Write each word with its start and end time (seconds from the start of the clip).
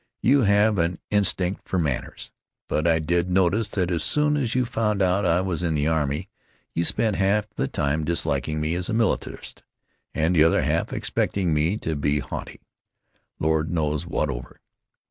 You 0.23 0.41
have 0.41 0.79
an 0.79 0.97
instinct 1.11 1.69
for 1.69 1.77
manners. 1.77 2.31
But 2.67 2.87
I 2.87 2.97
did 2.97 3.29
notice 3.29 3.67
that 3.67 3.91
as 3.91 4.03
soon 4.03 4.35
as 4.35 4.55
you 4.55 4.65
found 4.65 4.99
out 4.99 5.27
I 5.27 5.41
was 5.41 5.61
in 5.61 5.75
the 5.75 5.85
army 5.85 6.27
you 6.73 6.83
spent 6.83 7.17
half 7.17 7.47
the 7.51 7.67
time 7.67 8.03
disliking 8.03 8.59
me 8.59 8.73
as 8.73 8.89
a 8.89 8.93
militarist, 8.95 9.61
and 10.15 10.35
the 10.35 10.43
other 10.43 10.63
half 10.63 10.91
expecting 10.91 11.53
me 11.53 11.77
to 11.77 11.95
be 11.95 12.17
haughty—Lord 12.17 13.69
knows 13.69 14.07
what 14.07 14.31
over. 14.31 14.59